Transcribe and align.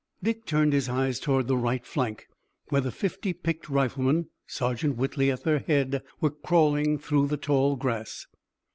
Dick 0.23 0.47
turned 0.47 0.73
his 0.73 0.89
eyes 0.89 1.19
toward 1.19 1.47
the 1.47 1.55
right 1.55 1.85
flank, 1.85 2.25
where 2.69 2.81
the 2.81 2.89
fifty 2.91 3.33
picked 3.33 3.69
riflemen, 3.69 4.29
Sergeant 4.47 4.97
Whitley 4.97 5.29
at 5.29 5.43
their 5.43 5.59
head, 5.59 6.01
were 6.19 6.31
crawling 6.31 6.97
through 6.97 7.27
the 7.27 7.37
tall 7.37 7.75
grass. 7.75 8.25